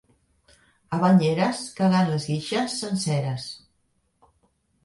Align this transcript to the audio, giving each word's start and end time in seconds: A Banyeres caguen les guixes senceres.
A 0.97 0.97
Banyeres 1.03 1.61
caguen 1.81 2.09
les 2.13 2.25
guixes 2.31 2.79
senceres. 2.87 3.47